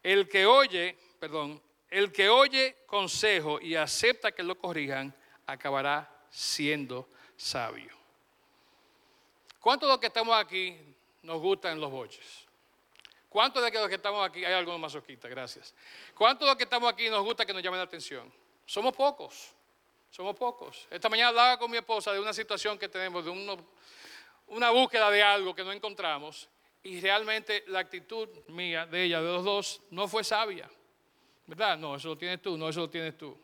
[0.04, 5.14] el que oye, perdón, el que oye consejo y acepta que lo corrijan,
[5.46, 7.96] acabará siendo sabio.
[9.60, 10.78] ¿Cuántos de los que estamos aquí
[11.22, 12.48] nos gustan los boches?
[13.30, 15.74] ¿Cuántos de los que estamos aquí, hay algunos masoquistas, gracias.
[16.16, 18.30] ¿Cuántos de los que estamos aquí nos gusta que nos llamen la atención?
[18.66, 19.54] Somos pocos,
[20.12, 20.88] somos pocos.
[20.92, 23.32] Esta mañana hablaba con mi esposa de una situación que tenemos, de
[24.48, 26.48] una búsqueda de algo que no encontramos
[26.84, 30.70] y realmente la actitud mía, de ella, de los dos, no fue sabia.
[31.48, 31.78] ¿Verdad?
[31.78, 33.38] No, eso lo tienes tú, no, eso lo tienes tú.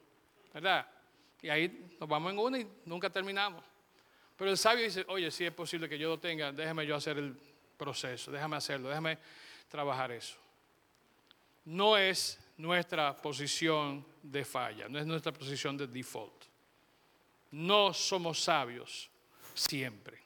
[0.54, 0.88] ¿Verdad?
[1.42, 3.64] Y ahí nos vamos en una y nunca terminamos.
[4.36, 7.18] Pero el sabio dice, oye, si es posible que yo lo tenga, déjame yo hacer
[7.18, 7.36] el
[7.78, 9.18] proceso, déjame hacerlo, déjame
[9.70, 10.36] trabajar eso.
[11.66, 16.47] No es nuestra posición de falla, no es nuestra posición de default.
[17.52, 19.10] No somos sabios
[19.54, 20.20] siempre.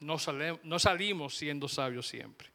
[0.00, 0.18] No,
[0.78, 2.50] salimos siendo sabios siempre.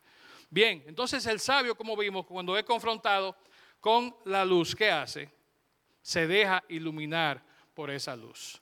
[0.49, 3.35] Bien, entonces el sabio, como vimos, cuando es confrontado
[3.79, 5.29] con la luz, ¿qué hace?
[6.01, 7.41] Se deja iluminar
[7.73, 8.61] por esa luz.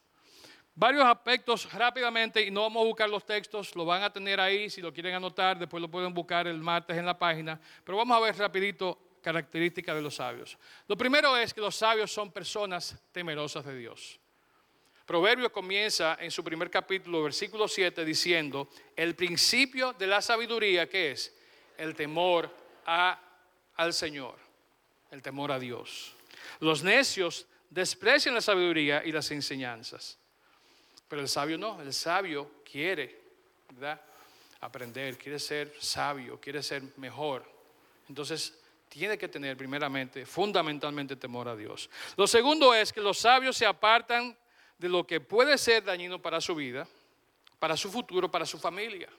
[0.74, 4.70] Varios aspectos rápidamente, y no vamos a buscar los textos, lo van a tener ahí,
[4.70, 8.16] si lo quieren anotar, después lo pueden buscar el martes en la página, pero vamos
[8.16, 10.58] a ver rapidito características de los sabios.
[10.88, 14.18] Lo primero es que los sabios son personas temerosas de Dios.
[15.06, 21.12] Proverbios comienza en su primer capítulo, versículo 7, diciendo, el principio de la sabiduría, ¿qué
[21.12, 21.36] es?
[21.78, 22.50] El temor
[22.86, 23.20] a,
[23.76, 24.38] al Señor,
[25.12, 26.14] el temor a Dios.
[26.62, 30.18] Los necios desprecian la sabiduría y las enseñanzas.
[31.10, 33.28] Pero el sabio no, el sabio quiere.
[34.62, 37.44] Aprender, quiere ser sabio, quiere ser mejor.
[38.08, 38.58] Entonces,
[38.90, 41.90] tiene que tener primeramente, fundamentalmente, temor a Dios.
[42.16, 44.38] Lo segundo es que los sabios se apartan
[44.78, 46.88] de lo que puede ser dañino para su vida,
[47.60, 49.10] para su futuro, para su familia.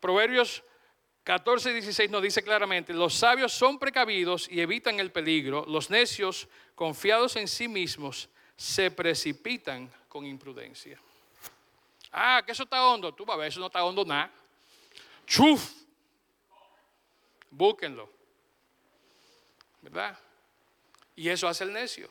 [0.00, 0.62] Proverbios
[1.24, 5.90] 14 y 16 nos dice claramente, los sabios son precavidos y evitan el peligro, los
[5.90, 10.98] necios, confiados en sí mismos, se precipitan con imprudencia.
[12.10, 13.12] Ah, que eso está hondo.
[13.12, 14.32] Tú vas a ver, eso no está hondo nada.
[15.26, 15.72] Chuf.
[17.50, 18.17] Búsquenlo.
[19.82, 20.18] ¿Verdad?
[21.16, 22.08] Y eso hace el necio.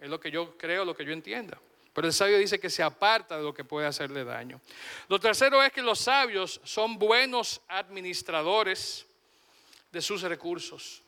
[0.00, 1.60] Es lo que yo creo, lo que yo entienda.
[1.92, 4.60] Pero el sabio dice que se aparta de lo que puede hacerle daño.
[5.08, 9.06] Lo tercero es que los sabios son buenos administradores
[9.90, 11.02] de sus recursos.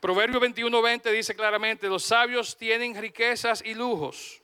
[0.00, 4.40] Proverbio 21:20 dice claramente, los sabios tienen riquezas y lujos.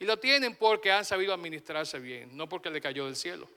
[0.00, 3.48] Y lo tienen porque han sabido administrarse bien, no porque le cayó del cielo.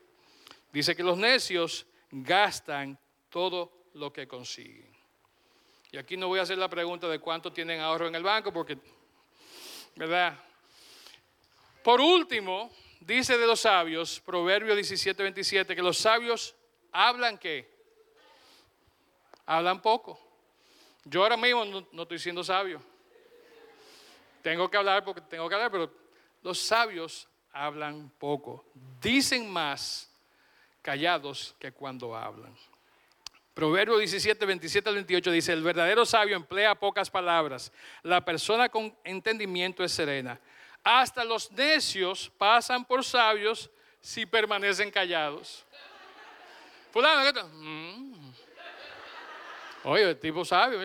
[0.71, 4.93] Dice que los necios gastan todo lo que consiguen.
[5.93, 8.51] Y aquí no voy a hacer la pregunta de cuánto tienen ahorro en el banco
[8.51, 8.79] porque,
[9.95, 10.35] ¿verdad?
[11.83, 16.55] Por último, dice de los sabios, Proverbio 17, 27, que los sabios
[16.91, 17.71] hablan qué?
[19.45, 20.19] Hablan poco.
[21.03, 22.81] Yo ahora mismo no, no estoy siendo sabio.
[24.41, 25.91] Tengo que hablar porque tengo que hablar, pero
[26.41, 28.65] los sabios hablan poco,
[28.99, 30.11] dicen más
[30.81, 32.57] callados que cuando hablan.
[33.53, 38.95] Proverbio 17, 27 al 28 dice, el verdadero sabio emplea pocas palabras, la persona con
[39.03, 40.39] entendimiento es serena.
[40.83, 43.69] Hasta los necios pasan por sabios
[44.01, 45.65] si permanecen callados.
[46.91, 48.33] Fulano, mm.
[49.85, 50.79] Oye, el tipo sabio.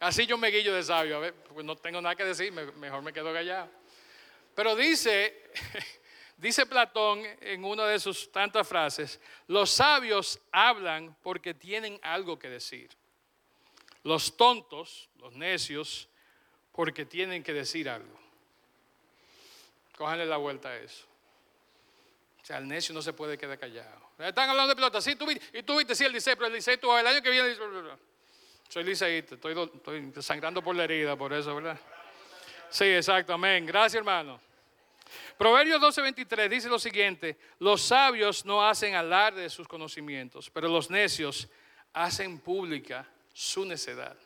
[0.00, 3.02] Así yo me guillo de sabio, a ver, porque no tengo nada que decir, mejor
[3.02, 3.70] me quedo callado.
[4.54, 5.50] Pero dice,
[6.36, 12.48] dice Platón en una de sus tantas frases, los sabios hablan porque tienen algo que
[12.48, 12.90] decir.
[14.02, 16.08] Los tontos, los necios,
[16.72, 18.18] porque tienen que decir algo.
[19.96, 21.06] Cójanle la vuelta a eso.
[22.42, 24.10] O sea, el necio no se puede quedar callado.
[24.18, 26.52] Están hablando de pelota, sí, tú viste, y tú viste, sí, el Licey, pero el
[26.52, 27.56] Licey, tú, el año que viene,
[28.68, 31.78] soy liceísta, estoy, estoy sangrando por la herida, por eso, ¿verdad?
[32.70, 33.64] Sí, exacto, amén.
[33.66, 34.40] Gracias, hermano.
[35.38, 40.90] Proverbios 12:23 dice lo siguiente, los sabios no hacen alarde de sus conocimientos, pero los
[40.90, 41.48] necios
[41.92, 44.16] hacen pública su necedad.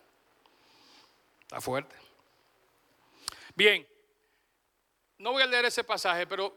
[1.42, 1.96] Está fuerte.
[3.54, 3.86] Bien,
[5.18, 6.54] no voy a leer ese pasaje, pero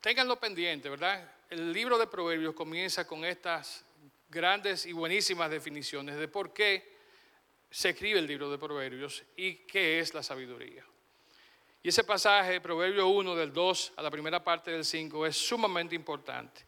[0.00, 1.32] ténganlo pendiente, ¿verdad?
[1.48, 3.84] El libro de Proverbios comienza con estas
[4.28, 6.96] grandes y buenísimas definiciones de por qué
[7.70, 10.84] se escribe el libro de Proverbios y qué es la sabiduría.
[11.82, 15.94] Y ese pasaje, Proverbio 1, del 2 a la primera parte del 5, es sumamente
[15.94, 16.64] importante.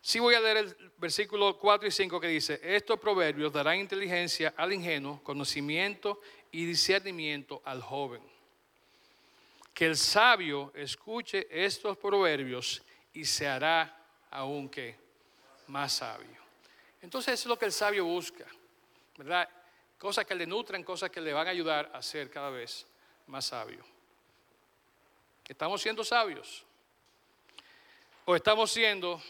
[0.00, 4.54] Sí voy a leer el versículo 4 y 5 que dice, estos proverbios darán inteligencia
[4.56, 8.22] al ingenuo, conocimiento y discernimiento al joven.
[9.74, 12.82] Que el sabio escuche estos proverbios
[13.12, 13.96] y se hará
[14.30, 14.96] aún que
[15.68, 16.38] más sabio.
[17.02, 18.46] Entonces eso es lo que el sabio busca,
[19.16, 19.48] ¿verdad?
[19.98, 22.86] Cosas que le nutran, cosas que le van a ayudar a ser cada vez
[23.26, 23.84] más sabio.
[25.48, 26.64] ¿Estamos siendo sabios?
[28.26, 29.22] ¿O estamos siendo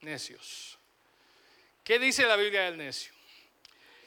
[0.00, 0.78] necios?
[1.82, 3.12] ¿Qué dice la Biblia del necio?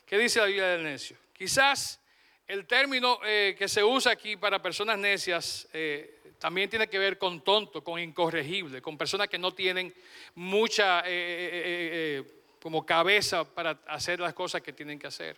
[0.05, 1.17] ¿Qué dice la Biblia del necio?
[1.33, 1.99] Quizás
[2.47, 7.17] el término eh, que se usa aquí para personas necias eh, también tiene que ver
[7.17, 9.93] con tonto, con incorregible, con personas que no tienen
[10.35, 12.23] mucha eh, eh,
[12.61, 15.37] como cabeza para hacer las cosas que tienen que hacer.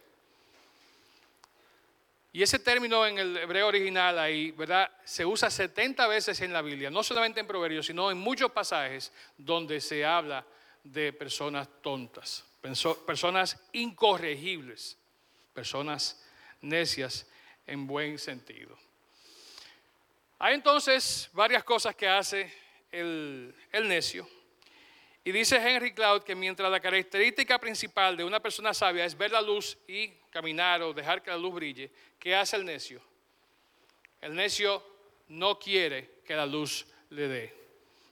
[2.31, 4.91] Y ese término en el hebreo original ahí, ¿verdad?
[5.03, 9.11] Se usa 70 veces en la Biblia, no solamente en Proverbios, sino en muchos pasajes
[9.37, 10.45] donde se habla
[10.83, 14.97] de personas tontas, perso- personas incorregibles,
[15.53, 16.23] personas
[16.61, 17.25] necias
[17.65, 18.77] en buen sentido.
[20.37, 22.53] Hay entonces varias cosas que hace
[22.91, 24.27] el, el necio.
[25.23, 29.31] Y dice Henry Cloud que mientras la característica principal de una persona sabia es ver
[29.31, 33.01] la luz y caminar o dejar que la luz brille, ¿qué hace el necio?
[34.21, 34.83] El necio
[35.27, 37.53] no quiere que la luz le dé.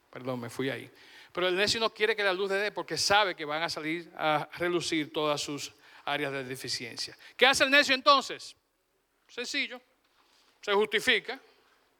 [0.09, 0.89] Perdón, me fui ahí.
[1.31, 3.69] Pero el necio no quiere que la luz le dé porque sabe que van a
[3.69, 5.71] salir a relucir todas sus
[6.05, 7.17] áreas de deficiencia.
[7.35, 8.55] ¿Qué hace el necio entonces?
[9.27, 9.81] Sencillo.
[10.61, 11.39] Se justifica.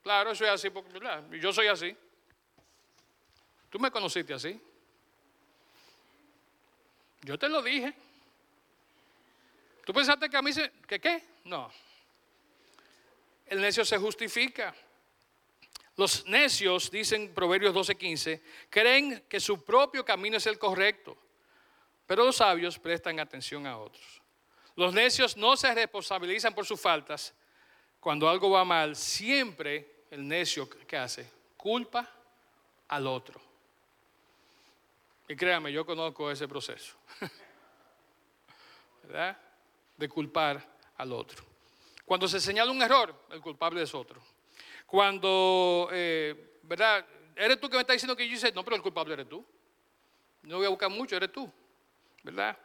[0.01, 0.99] Claro, es así porque
[1.39, 1.95] yo soy así.
[3.69, 4.59] Tú me conociste así.
[7.21, 7.93] Yo te lo dije.
[9.85, 10.71] ¿Tú pensaste que a mí se...
[10.87, 11.23] ¿Que qué?
[11.45, 11.71] No.
[13.45, 14.75] El necio se justifica.
[15.97, 21.17] Los necios, dicen Proverbios 12:15, creen que su propio camino es el correcto,
[22.05, 24.21] pero los sabios prestan atención a otros.
[24.75, 27.33] Los necios no se responsabilizan por sus faltas.
[27.99, 31.31] Cuando algo va mal, siempre el necio, ¿qué hace?
[31.57, 32.07] Culpa
[32.87, 33.46] al otro.
[35.27, 36.95] Y créame, yo conozco ese proceso.
[39.03, 39.37] ¿Verdad?
[39.95, 40.65] De culpar
[40.97, 41.43] al otro.
[42.05, 44.21] Cuando se señala un error, el culpable es otro.
[44.85, 47.05] Cuando, eh, ¿verdad?
[47.35, 49.45] Eres tú que me estás diciendo que yo hice, no, pero el culpable eres tú.
[50.43, 51.51] No voy a buscar mucho, eres tú.
[52.23, 52.57] ¿Verdad?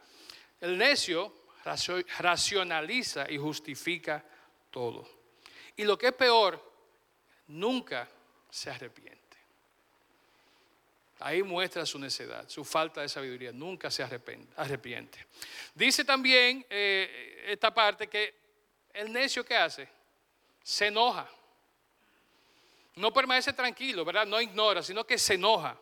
[0.61, 4.25] El necio racio- racionaliza y justifica
[4.70, 5.09] todo.
[5.77, 6.62] Y lo que es peor,
[7.48, 8.09] nunca
[8.51, 9.21] se arrepiente.
[11.24, 13.52] Ahí muestra su necedad, su falta de sabiduría.
[13.52, 15.26] Nunca se arrepiente.
[15.74, 18.35] Dice también eh, esta parte que
[18.92, 19.88] el necio que hace
[20.62, 21.28] se enoja.
[22.96, 24.26] No permanece tranquilo, ¿verdad?
[24.26, 25.78] No ignora, sino que se enoja.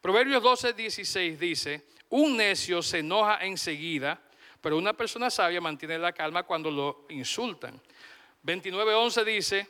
[0.00, 4.20] Proverbios 12, 16 dice, un necio se enoja enseguida,
[4.60, 7.80] pero una persona sabia mantiene la calma cuando lo insultan.
[8.42, 9.68] 29, 11 dice,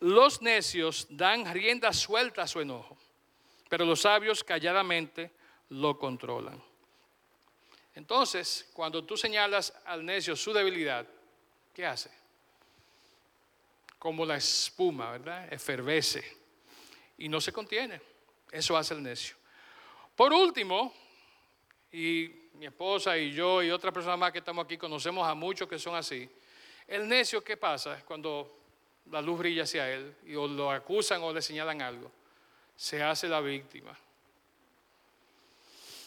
[0.00, 2.96] los necios dan rienda suelta a su enojo,
[3.68, 5.30] pero los sabios calladamente
[5.70, 6.62] lo controlan.
[7.94, 11.06] Entonces, cuando tú señalas al necio su debilidad,
[11.72, 12.10] ¿qué hace?
[13.98, 15.52] Como la espuma, ¿verdad?
[15.52, 16.22] Efervece
[17.18, 18.00] y no se contiene.
[18.50, 19.36] Eso hace el necio.
[20.14, 20.94] Por último,
[21.92, 25.68] y mi esposa y yo y otra persona más que estamos aquí conocemos a muchos
[25.68, 26.28] que son así.
[26.86, 28.58] El necio, ¿qué pasa cuando
[29.10, 32.10] la luz brilla hacia él y o lo acusan o le señalan algo?
[32.76, 33.96] Se hace la víctima.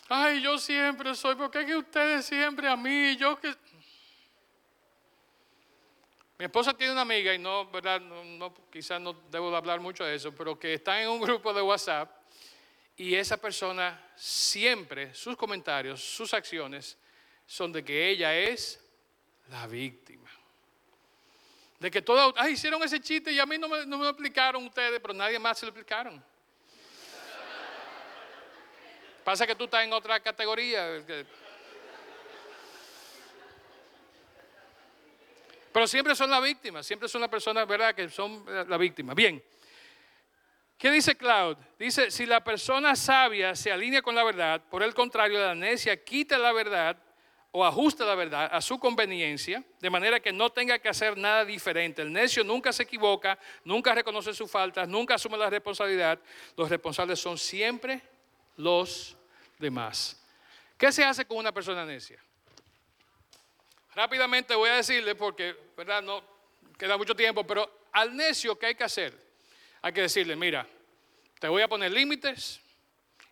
[0.07, 3.53] Ay, yo siempre soy, porque es que ustedes siempre a mí, yo que...
[6.37, 7.99] Mi esposa tiene una amiga, y no, ¿verdad?
[7.99, 11.19] No, no, quizás no debo de hablar mucho de eso, pero que está en un
[11.19, 12.09] grupo de WhatsApp
[12.95, 16.97] y esa persona siempre, sus comentarios, sus acciones,
[17.45, 18.79] son de que ella es
[19.49, 20.29] la víctima.
[21.79, 24.09] De que todos, ay, hicieron ese chiste y a mí no me, no me lo
[24.09, 26.23] explicaron ustedes, pero nadie más se lo explicaron.
[29.29, 31.03] Pasa que tú estás en otra categoría.
[35.71, 39.13] Pero siempre son las víctimas, siempre son las personas, ¿verdad?, que son la víctima.
[39.13, 39.39] Bien.
[40.79, 41.57] ¿Qué dice Cloud?
[41.77, 46.03] Dice, si la persona sabia se alinea con la verdad, por el contrario, la necia
[46.03, 46.97] quita la verdad
[47.51, 51.45] o ajusta la verdad a su conveniencia, de manera que no tenga que hacer nada
[51.45, 52.01] diferente.
[52.01, 56.17] El necio nunca se equivoca, nunca reconoce sus faltas, nunca asume la responsabilidad.
[56.57, 58.01] Los responsables son siempre
[58.57, 59.18] los
[59.59, 60.19] demás.
[60.77, 62.19] ¿Qué se hace con una persona necia?
[63.93, 66.01] Rápidamente voy a decirle, porque ¿verdad?
[66.01, 66.23] no
[66.77, 69.13] queda mucho tiempo, pero al necio, ¿qué hay que hacer?
[69.81, 70.65] Hay que decirle, mira,
[71.39, 72.61] te voy a poner límites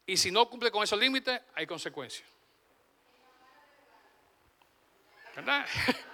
[0.06, 2.28] y si no cumple con esos límites, hay consecuencias.
[5.36, 5.66] ¿Verdad?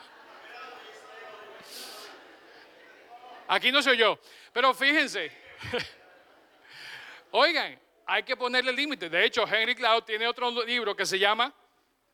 [3.47, 4.19] Aquí no soy yo,
[4.51, 5.31] pero fíjense.
[7.31, 9.09] Oigan, hay que ponerle límites.
[9.09, 11.53] De hecho, Henry Cloud tiene otro libro que se llama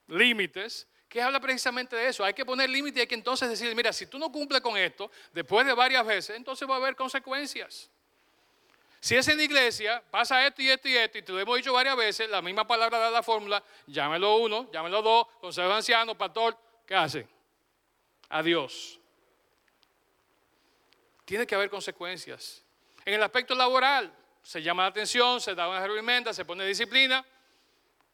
[0.07, 2.23] Límites, que habla precisamente de eso.
[2.23, 4.77] Hay que poner límites y hay que entonces decir, mira, si tú no cumples con
[4.77, 7.89] esto, después de varias veces, entonces va a haber consecuencias.
[8.99, 11.71] Si es en iglesia, pasa esto y esto y esto, y te lo hemos dicho
[11.71, 16.57] varias veces, la misma palabra da la fórmula, llámelo uno, llámelo dos, consejo anciano, pastor,
[16.85, 17.27] ¿qué hace?
[18.27, 18.99] Adiós.
[21.23, 22.63] Tiene que haber consecuencias.
[23.05, 24.13] En el aspecto laboral,
[24.49, 27.23] se llama la atención, se da una reprimenda, se pone disciplina.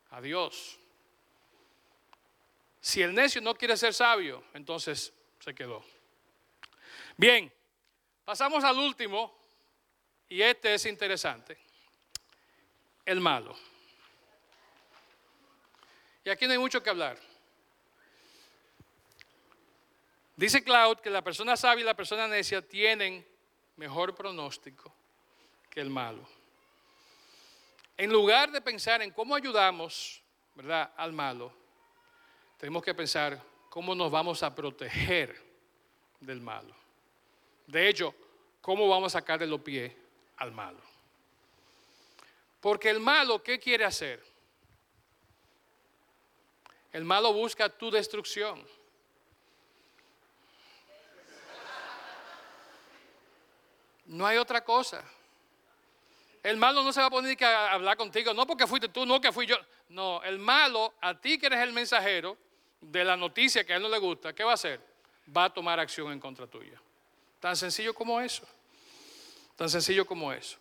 [0.09, 0.77] Adiós.
[2.81, 5.81] Si el necio no quiere ser sabio, entonces se quedó.
[7.15, 7.49] Bien,
[8.25, 9.33] pasamos al último,
[10.27, 11.57] y este es interesante.
[13.05, 13.57] El malo.
[16.25, 17.17] Y aquí no hay mucho que hablar.
[20.36, 23.25] Dice Cloud que la persona sabia y la persona necia tienen
[23.77, 24.93] mejor pronóstico
[25.76, 26.26] que el malo.
[27.97, 30.21] En lugar de pensar en cómo ayudamos,
[30.55, 31.51] ¿verdad?, al malo,
[32.57, 35.36] tenemos que pensar cómo nos vamos a proteger
[36.21, 36.73] del malo.
[37.67, 38.15] De hecho,
[38.61, 39.91] cómo vamos a sacarle los pies
[40.38, 40.80] al malo.
[42.61, 44.23] Porque el malo, ¿qué quiere hacer?
[46.93, 48.65] El malo busca tu destrucción.
[54.05, 55.03] No hay otra cosa.
[56.46, 59.20] El malo no se va a poner a hablar contigo, no porque fuiste tú, no
[59.20, 59.58] que fui yo.
[59.89, 62.38] No, el malo, a ti que eres el mensajero
[62.80, 64.80] de la noticia que a él no le gusta, ¿qué va a hacer?
[65.36, 66.80] Va a tomar acción en contra tuya.
[67.39, 68.48] Tan sencillo como eso.
[69.56, 70.60] Tan sencillo como eso.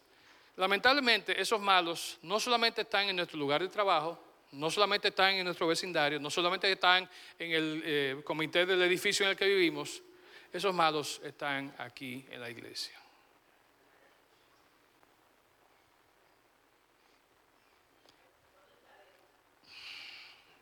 [0.56, 4.18] Lamentablemente, esos malos no solamente están en nuestro lugar de trabajo,
[4.52, 7.06] no solamente están en nuestro vecindario, no solamente están
[7.38, 10.02] en el eh, comité del edificio en el que vivimos,
[10.50, 13.03] esos malos están aquí en la iglesia.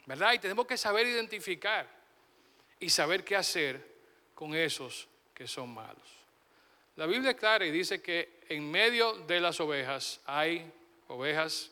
[0.06, 0.32] ¿Verdad?
[0.32, 1.88] Y tenemos que saber identificar
[2.80, 3.92] y saber qué hacer
[4.34, 6.22] con esos que son malos.
[6.96, 10.70] La Biblia es clara y dice que en medio de las ovejas hay
[11.08, 11.70] ovejas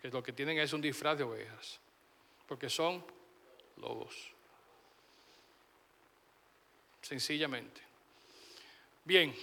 [0.00, 1.80] que lo que tienen es un disfraz de ovejas,
[2.46, 3.04] porque son
[3.76, 4.32] lobos.
[7.02, 7.80] Sencillamente.
[9.04, 9.34] Bien,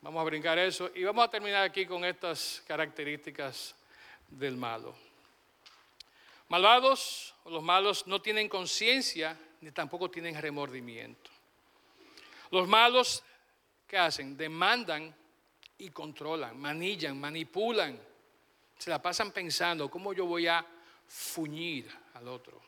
[0.00, 3.74] vamos a brincar eso y vamos a terminar aquí con estas características
[4.28, 4.94] del malo.
[6.48, 11.30] Malvados o los malos no tienen conciencia ni tampoco tienen remordimiento.
[12.50, 13.24] Los malos,
[13.86, 14.36] ¿qué hacen?
[14.36, 15.14] Demandan
[15.78, 18.00] y controlan, manillan, manipulan.
[18.78, 20.64] Se la pasan pensando, ¿cómo yo voy a
[21.08, 22.60] fuñir al otro?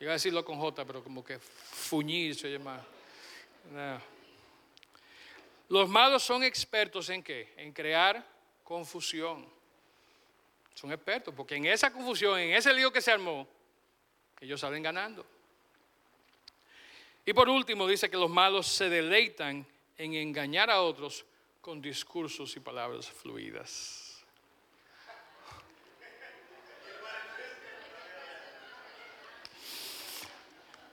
[0.00, 2.84] Iba a decirlo con J, pero como que fuñir se llama.
[5.68, 7.54] Los malos son expertos en qué?
[7.56, 8.24] En crear
[8.62, 9.55] confusión.
[10.76, 13.48] Son expertos, porque en esa confusión, en ese lío que se armó,
[14.38, 15.24] ellos salen ganando.
[17.24, 19.66] Y por último, dice que los malos se deleitan
[19.96, 21.24] en engañar a otros
[21.62, 24.22] con discursos y palabras fluidas.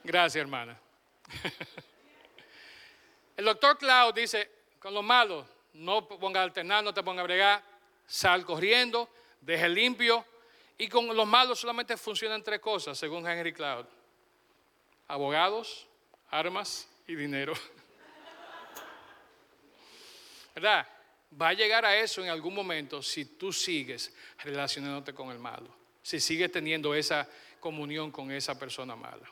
[0.01, 0.79] Gracias, hermana.
[3.35, 7.61] El doctor Cloud dice, con los malos, no ponga alternar, no te ponga a bregar,
[8.07, 9.09] sal corriendo,
[9.45, 10.25] deje limpio.
[10.77, 13.85] Y con los malos solamente funcionan tres cosas, según Henry Cloud.
[15.07, 15.87] Abogados,
[16.29, 17.53] armas y dinero.
[20.55, 20.87] ¿Verdad?
[21.39, 25.73] Va a llegar a eso en algún momento si tú sigues relacionándote con el malo,
[26.01, 27.27] si sigues teniendo esa
[27.59, 29.25] comunión con esa persona mala.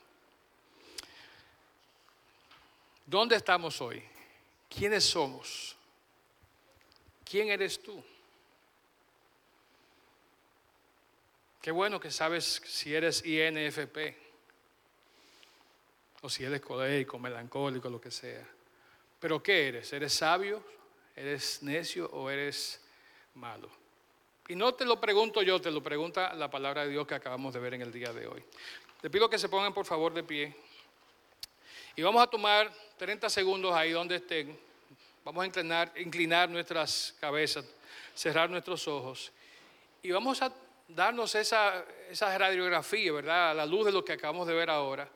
[3.05, 4.01] ¿Dónde estamos hoy?
[4.70, 5.76] ¿Quiénes somos?
[7.26, 8.03] ¿Quién eres tú?
[11.62, 13.97] Qué bueno que sabes si eres INFP
[16.22, 18.47] o si eres colérico, melancólico, lo que sea.
[19.20, 19.93] Pero ¿qué eres?
[19.93, 20.64] ¿Eres sabio?
[21.16, 22.82] ¿Eres necio o eres
[23.36, 23.70] malo?
[24.47, 27.53] Y no te lo pregunto yo, te lo pregunta la palabra de Dios que acabamos
[27.53, 28.43] de ver en el día de hoy.
[28.99, 30.55] Te pido que se pongan por favor de pie.
[31.95, 34.57] Y vamos a tomar 30 segundos ahí donde estén.
[35.24, 37.66] Vamos a inclinar, inclinar nuestras cabezas,
[38.16, 39.32] cerrar nuestros ojos.
[40.01, 40.51] Y vamos a
[40.96, 43.52] darnos esa, esa radiografía, ¿verdad?
[43.52, 45.10] A la luz de lo que acabamos de ver ahora,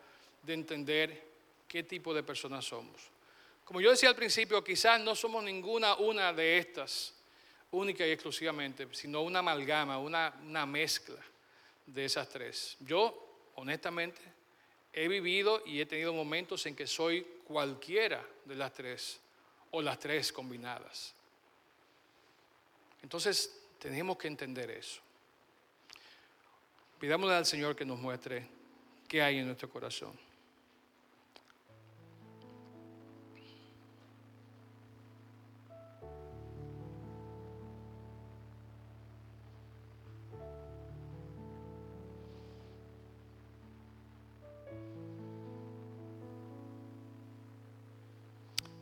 [0.44, 1.24] de entender
[1.68, 3.10] qué tipo de personas somos.
[3.64, 7.14] Como yo decía al principio, quizás no somos ninguna una de estas,
[7.72, 11.20] única y exclusivamente, sino una amalgama, una, una mezcla
[11.86, 12.78] de esas tres.
[12.80, 14.22] Yo, honestamente,
[14.94, 19.20] he vivido y he tenido momentos en que soy cualquiera de las tres
[19.72, 21.14] o las tres combinadas.
[23.02, 25.02] Entonces, tenemos que entender eso.
[27.00, 28.48] Pidámosle al Señor que nos muestre
[29.08, 30.14] qué hay en nuestro corazón.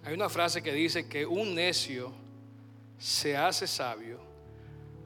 [0.06, 2.12] Hay una frase que dice que un necio
[3.00, 4.20] se hace sabio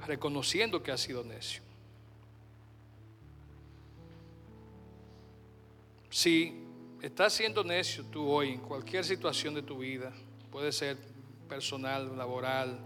[0.06, 1.67] reconociendo que ha sido necio.
[6.28, 6.52] Si
[7.02, 10.12] estás siendo necio tú hoy en cualquier situación de tu vida,
[10.52, 10.98] puede ser
[11.48, 12.78] personal, laboral,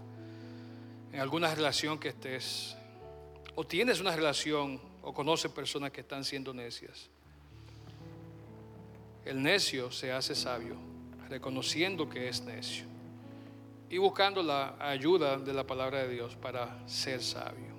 [1.12, 2.76] en alguna relación que estés,
[3.56, 7.10] o tienes una relación o conoces personas que están siendo necias,
[9.24, 10.76] el necio se hace sabio
[11.28, 12.84] reconociendo que es necio
[13.90, 17.74] y buscando la ayuda de la palabra de Dios para ser sabio.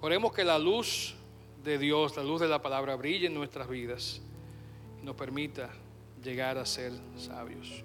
[0.00, 1.14] Oremos que la luz
[1.66, 4.22] de Dios, la luz de la palabra, brille en nuestras vidas
[5.02, 5.68] y nos permita
[6.22, 7.82] llegar a ser sabios.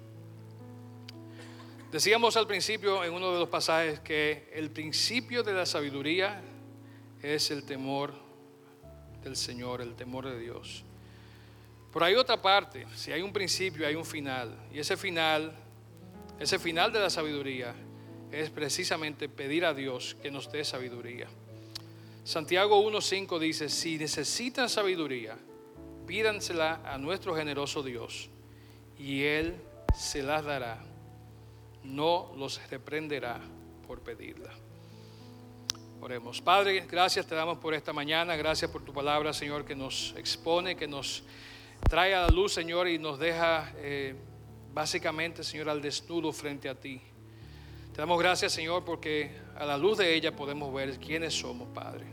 [1.90, 6.40] Decíamos al principio en uno de los pasajes que el principio de la sabiduría
[7.20, 8.14] es el temor
[9.22, 10.84] del Señor, el temor de Dios.
[11.92, 14.56] Pero hay otra parte, si hay un principio, hay un final.
[14.72, 15.52] Y ese final,
[16.38, 17.74] ese final de la sabiduría
[18.30, 21.26] es precisamente pedir a Dios que nos dé sabiduría.
[22.24, 25.36] Santiago 1.5 dice, si necesitan sabiduría,
[26.06, 28.30] pídansela a nuestro generoso Dios
[28.96, 29.56] y Él
[29.94, 30.84] se las dará.
[31.82, 33.40] No los reprenderá
[33.86, 34.52] por pedirla.
[36.00, 36.40] Oremos.
[36.40, 38.36] Padre, gracias te damos por esta mañana.
[38.36, 41.24] Gracias por tu palabra, Señor, que nos expone, que nos
[41.88, 44.14] trae a la luz, Señor, y nos deja eh,
[44.72, 47.00] básicamente, Señor, al desnudo frente a ti.
[47.92, 52.06] Te damos gracias, Señor, porque a la luz de ella podemos ver quiénes somos, Padre.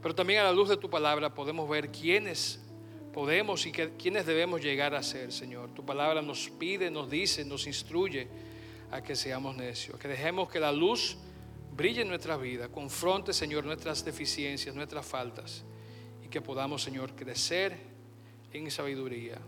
[0.00, 2.58] Pero también a la luz de tu palabra podemos ver quiénes
[3.12, 5.74] podemos y quiénes debemos llegar a ser, Señor.
[5.74, 8.28] Tu palabra nos pide, nos dice, nos instruye
[8.90, 11.18] a que seamos necios, que dejemos que la luz
[11.76, 15.64] brille en nuestra vida, confronte, Señor, nuestras deficiencias, nuestras faltas,
[16.24, 17.76] y que podamos, Señor, crecer
[18.54, 19.38] en sabiduría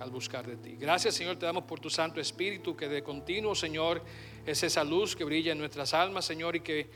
[0.00, 0.76] al buscar de ti.
[0.78, 4.02] Gracias Señor, te damos por tu Santo Espíritu que de continuo Señor
[4.46, 6.88] es esa luz que brilla en nuestras almas Señor y que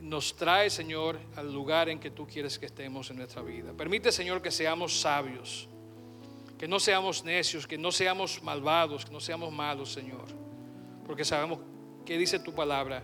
[0.00, 3.72] nos trae Señor al lugar en que tú quieres que estemos en nuestra vida.
[3.72, 5.68] Permite Señor que seamos sabios,
[6.56, 10.26] que no seamos necios, que no seamos malvados, que no seamos malos Señor,
[11.06, 11.58] porque sabemos
[12.06, 13.02] que dice tu palabra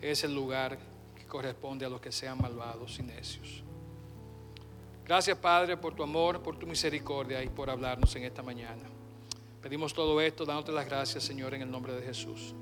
[0.00, 0.78] es el lugar
[1.16, 3.62] que corresponde a los que sean malvados y necios.
[5.04, 8.88] Gracias Padre por tu amor, por tu misericordia y por hablarnos en esta mañana.
[9.62, 12.54] Pedimos todo esto dándote las gracias Señor en el nombre de Jesús.